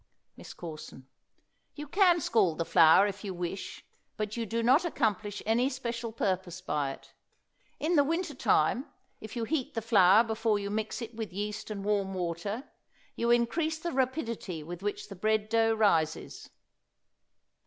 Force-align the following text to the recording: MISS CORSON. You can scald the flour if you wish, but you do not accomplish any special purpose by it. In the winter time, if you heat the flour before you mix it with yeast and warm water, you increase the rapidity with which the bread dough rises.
MISS 0.35 0.55
CORSON. 0.55 1.05
You 1.75 1.87
can 1.87 2.19
scald 2.21 2.57
the 2.57 2.65
flour 2.65 3.05
if 3.05 3.23
you 3.23 3.35
wish, 3.35 3.85
but 4.17 4.35
you 4.35 4.47
do 4.47 4.63
not 4.63 4.83
accomplish 4.83 5.43
any 5.45 5.69
special 5.69 6.11
purpose 6.11 6.59
by 6.59 6.93
it. 6.93 7.13
In 7.79 7.95
the 7.95 8.03
winter 8.03 8.33
time, 8.33 8.87
if 9.19 9.35
you 9.35 9.43
heat 9.43 9.75
the 9.75 9.79
flour 9.83 10.23
before 10.23 10.57
you 10.57 10.71
mix 10.71 11.03
it 11.03 11.13
with 11.13 11.31
yeast 11.31 11.69
and 11.69 11.85
warm 11.85 12.15
water, 12.15 12.67
you 13.15 13.29
increase 13.29 13.77
the 13.77 13.91
rapidity 13.91 14.63
with 14.63 14.81
which 14.81 15.07
the 15.07 15.15
bread 15.15 15.49
dough 15.49 15.75
rises. 15.75 16.49